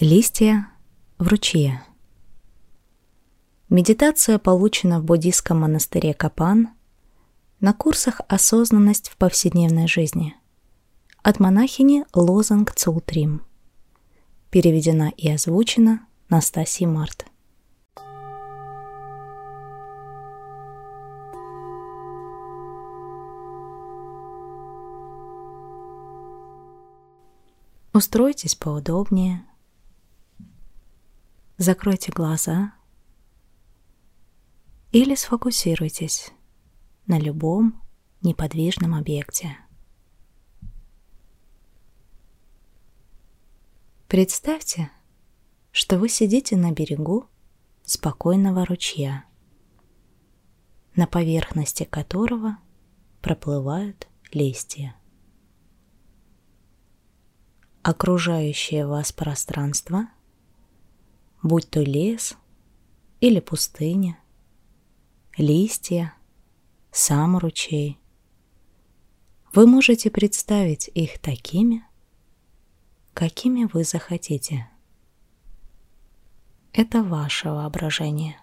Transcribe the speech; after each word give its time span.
Листья 0.00 0.66
в 1.18 1.28
ручье. 1.28 1.82
Медитация 3.68 4.38
получена 4.38 4.98
в 4.98 5.04
буддийском 5.04 5.60
монастыре 5.60 6.14
Капан 6.14 6.70
на 7.60 7.74
курсах 7.74 8.22
«Осознанность 8.26 9.10
в 9.10 9.18
повседневной 9.18 9.86
жизни» 9.88 10.34
от 11.22 11.38
монахини 11.38 12.06
Лозанг 12.14 12.72
Цултрим. 12.74 13.42
Переведена 14.48 15.12
и 15.18 15.30
озвучена 15.30 16.06
Настасьей 16.30 16.86
Март. 16.86 17.26
Устройтесь 27.92 28.54
поудобнее– 28.54 29.44
Закройте 31.62 32.10
глаза 32.10 32.72
или 34.92 35.14
сфокусируйтесь 35.14 36.32
на 37.06 37.18
любом 37.18 37.82
неподвижном 38.22 38.94
объекте. 38.94 39.58
Представьте, 44.08 44.90
что 45.70 45.98
вы 45.98 46.08
сидите 46.08 46.56
на 46.56 46.72
берегу 46.72 47.26
спокойного 47.82 48.64
ручья, 48.64 49.26
на 50.96 51.06
поверхности 51.06 51.84
которого 51.84 52.56
проплывают 53.20 54.08
листья. 54.32 54.96
Окружающее 57.82 58.86
вас 58.86 59.12
пространство– 59.12 60.08
будь 61.42 61.70
то 61.70 61.80
лес 61.80 62.36
или 63.20 63.40
пустыня, 63.40 64.18
листья, 65.36 66.14
сам 66.90 67.38
ручей. 67.38 67.98
Вы 69.52 69.66
можете 69.66 70.10
представить 70.10 70.88
их 70.94 71.18
такими, 71.18 71.84
какими 73.14 73.64
вы 73.64 73.84
захотите. 73.84 74.68
Это 76.72 77.02
ваше 77.02 77.48
воображение. 77.48 78.38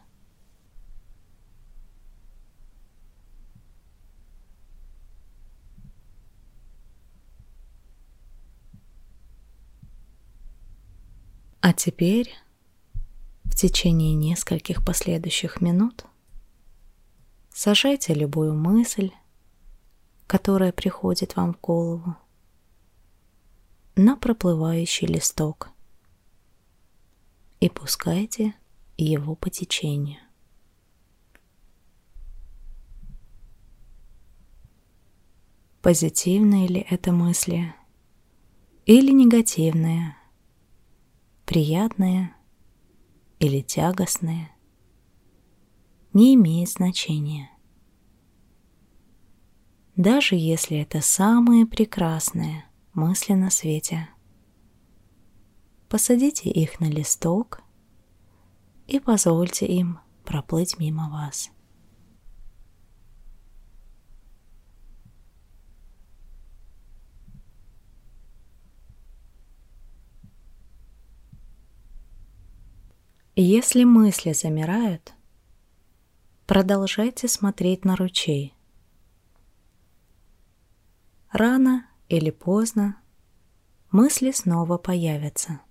А 11.61 11.73
теперь 11.73 12.33
течение 13.57 14.13
нескольких 14.13 14.85
последующих 14.85 15.61
минут 15.61 16.05
сажайте 17.49 18.13
любую 18.13 18.53
мысль, 18.53 19.09
которая 20.27 20.71
приходит 20.71 21.35
вам 21.35 21.55
в 21.55 21.59
голову, 21.59 22.15
на 23.95 24.15
проплывающий 24.15 25.07
листок 25.07 25.71
и 27.59 27.67
пускайте 27.67 28.53
его 28.95 29.33
по 29.33 29.49
течению. 29.49 30.19
Позитивные 35.81 36.67
ли 36.67 36.85
это 36.87 37.11
мысли 37.11 37.73
или 38.85 39.11
негативные, 39.11 40.15
приятные 41.47 42.36
или 43.39 43.61
тягостные, 43.61 44.51
не 46.13 46.35
имеет 46.35 46.69
значения. 46.69 47.49
Даже 49.95 50.35
если 50.35 50.77
это 50.77 51.01
самые 51.01 51.65
прекрасные 51.65 52.65
мысли 52.93 53.33
на 53.33 53.49
свете. 53.49 54.09
Посадите 55.89 56.49
их 56.49 56.79
на 56.79 56.85
листок 56.85 57.61
и 58.87 58.99
позвольте 58.99 59.65
им 59.65 59.99
проплыть 60.25 60.79
мимо 60.79 61.09
вас. 61.09 61.51
Если 73.39 73.83
мысли 73.83 74.33
замирают, 74.33 75.13
продолжайте 76.47 77.27
смотреть 77.27 77.85
на 77.85 77.95
ручей. 77.95 78.55
Рано 81.31 81.85
или 82.09 82.31
поздно 82.31 82.99
мысли 83.91 84.31
снова 84.31 84.79
появятся. 84.79 85.61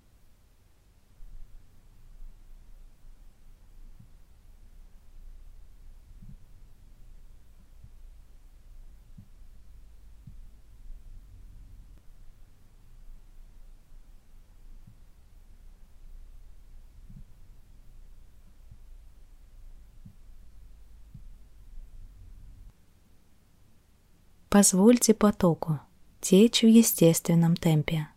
Позвольте 24.49 25.12
потоку 25.12 25.81
течь 26.21 26.62
в 26.62 26.67
естественном 26.67 27.57
темпе. 27.57 28.09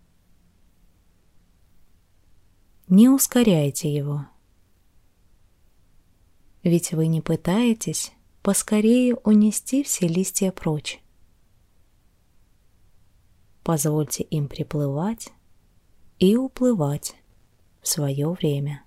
Не 2.88 3.10
ускоряйте 3.10 3.94
его. 3.94 4.28
Ведь 6.64 6.92
вы 6.92 7.08
не 7.08 7.22
пытаетесь 7.22 8.12
поскорее 8.42 9.16
унести 9.16 9.84
все 9.84 10.08
листья 10.08 10.52
прочь. 10.52 11.02
Позвольте 13.64 14.24
им 14.24 14.48
приплывать 14.48 15.30
и 16.18 16.36
уплывать 16.36 17.16
в 17.82 17.88
свое 17.88 18.30
время. 18.30 18.84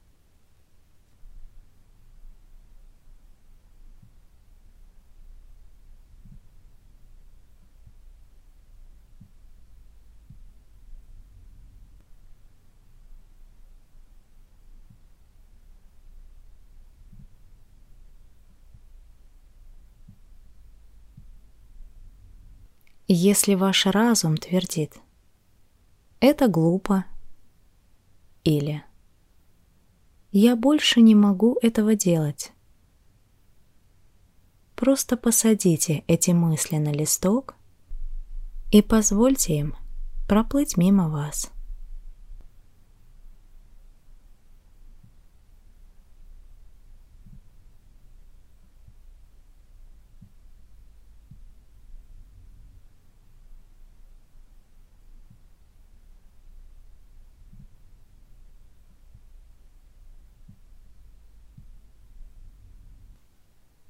Если 23.08 23.54
ваш 23.54 23.86
разум 23.86 24.36
твердит 24.36 24.94
«это 26.20 26.48
глупо» 26.48 27.04
или 28.44 28.84
«я 30.30 30.56
больше 30.56 31.00
не 31.00 31.14
могу 31.14 31.58
этого 31.62 31.94
делать», 31.94 32.52
просто 34.82 35.16
посадите 35.16 36.02
эти 36.08 36.32
мысли 36.32 36.76
на 36.76 36.92
листок 36.92 37.54
и 38.72 38.82
позвольте 38.82 39.58
им 39.58 39.76
проплыть 40.28 40.76
мимо 40.76 41.08
вас. 41.08 41.51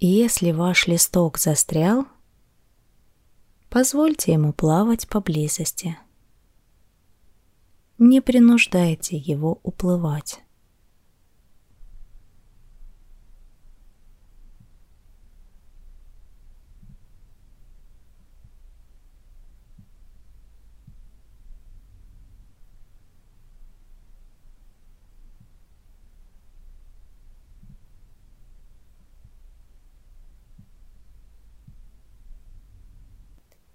Если 0.04 0.50
ваш 0.50 0.88
листок 0.88 1.38
застрял, 1.38 2.08
позвольте 3.70 4.32
ему 4.32 4.52
плавать 4.52 5.06
поблизости. 5.06 5.96
Не 7.98 8.20
принуждайте 8.20 9.16
его 9.16 9.60
уплывать. 9.62 10.40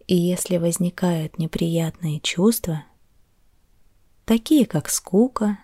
И 0.07 0.15
если 0.15 0.55
возникают 0.55 1.37
неприятные 1.37 2.21
чувства, 2.21 2.85
такие 4.23 4.65
как 4.65 4.89
скука 4.89 5.59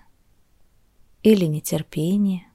или 1.21 1.45
нетерпение, 1.45 2.45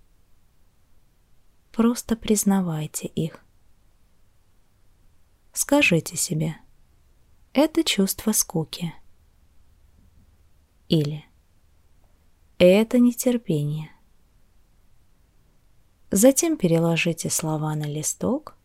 просто 1.72 2.14
признавайте 2.14 3.08
их. 3.08 3.42
Скажите 5.54 6.14
себе, 6.16 6.58
это 7.54 7.82
чувство 7.82 8.32
скуки. 8.32 8.92
Или 10.88 11.24
это 12.58 12.98
нетерпение. 12.98 13.90
Затем 16.10 16.58
переложите 16.58 17.30
слова 17.30 17.74
на 17.74 17.84
листок 17.84 18.56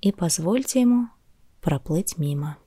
и 0.00 0.12
позвольте 0.12 0.80
ему 0.80 1.08
проплыть 1.62 2.18
мимо. 2.18 2.58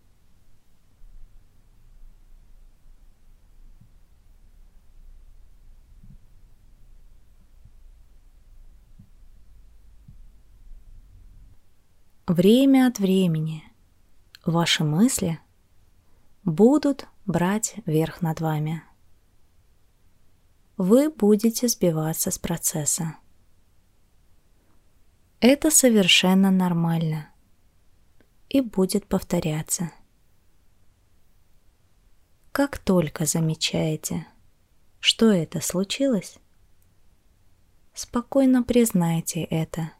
Время 12.25 12.87
от 12.87 12.97
времени 12.97 13.63
ваши 14.43 14.83
мысли 14.83 15.39
будут 16.43 17.07
брать 17.27 17.75
верх 17.85 18.23
над 18.23 18.41
вами– 18.41 18.81
вы 20.77 21.09
будете 21.09 21.69
сбиваться 21.69 22.31
с 22.31 22.37
процесса. 22.37 23.15
Это 25.39 25.71
совершенно 25.71 26.51
нормально 26.51 27.29
и 28.49 28.61
будет 28.61 29.07
повторяться. 29.07 29.91
Как 32.51 32.77
только 32.77 33.25
замечаете, 33.25 34.27
что 34.99 35.29
это 35.29 35.59
случилось, 35.61 36.37
спокойно 37.93 38.63
признайте 38.63 39.43
это 39.43 39.91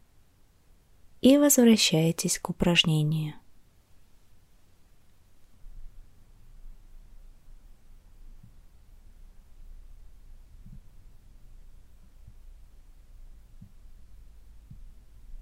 и 1.21 1.37
возвращайтесь 1.37 2.39
к 2.39 2.49
упражнению. 2.49 3.35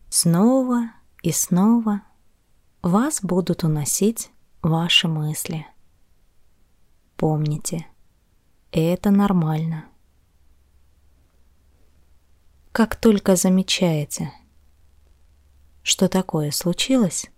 Снова 0.10 0.92
и 1.22 1.32
снова 1.32 2.02
вас 2.84 3.22
будут 3.24 3.64
уносить 3.64 4.30
ваши 4.62 5.08
мысли. 5.08 5.66
Помните, 7.16 7.88
это 8.72 9.10
нормально. 9.10 9.86
Как 12.74 12.98
только 12.98 13.38
замечаете, 13.38 14.34
что 15.82 16.10
такое 16.10 16.52
случилось, 16.52 17.32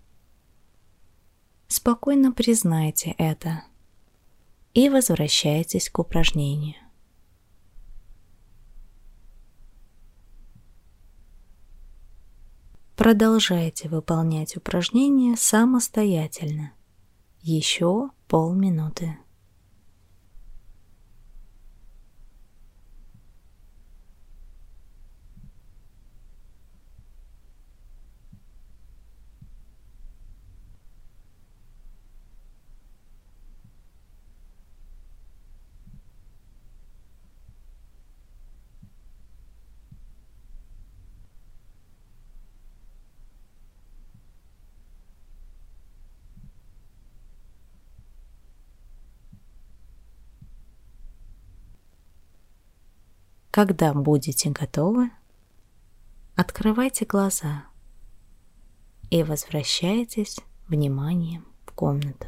спокойно 1.68 2.32
признайте 2.32 3.14
это 3.18 3.62
и 4.74 4.88
возвращайтесь 4.88 5.90
к 5.90 5.98
упражнению. 6.00 6.85
Продолжайте 12.96 13.90
выполнять 13.90 14.56
упражнения 14.56 15.36
самостоятельно. 15.36 16.72
Еще 17.42 18.08
полминуты. 18.26 19.18
Когда 53.56 53.94
будете 53.94 54.50
готовы, 54.50 55.10
открывайте 56.34 57.06
глаза 57.06 57.64
и 59.08 59.22
возвращайтесь 59.22 60.36
вниманием 60.68 61.46
в 61.64 61.72
комнату. 61.72 62.26